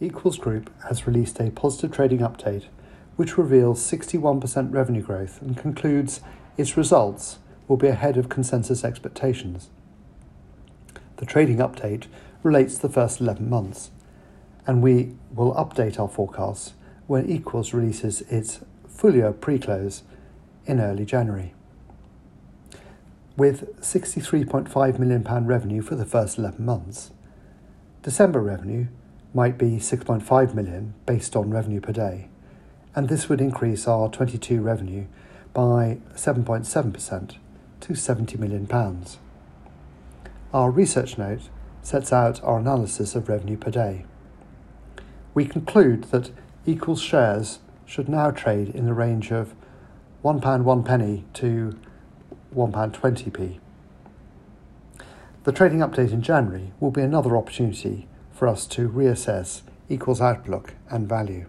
[0.00, 2.66] Equals Group has released a positive trading update
[3.16, 6.20] which reveals 61% revenue growth and concludes
[6.56, 9.70] its results will be ahead of consensus expectations.
[11.16, 12.06] The trading update
[12.44, 13.90] relates to the first 11 months,
[14.68, 16.74] and we will update our forecasts
[17.08, 20.04] when Equals releases its full year pre close
[20.64, 21.54] in early January.
[23.36, 27.10] With £63.5 million revenue for the first 11 months,
[28.02, 28.86] December revenue
[29.34, 32.28] might be 6.5 million based on revenue per day,
[32.94, 35.06] and this would increase our 22 revenue
[35.52, 37.36] by 7.7%
[37.80, 39.18] to 70 million pounds.
[40.52, 41.48] Our research note
[41.82, 44.04] sets out our analysis of revenue per day.
[45.34, 46.30] We conclude that
[46.66, 49.54] equals shares should now trade in the range of
[50.24, 51.78] £1 1 penny to
[52.54, 53.58] £1 20p.
[55.44, 58.06] The trading update in January will be another opportunity
[58.38, 61.46] for us to reassess equals outlook and value.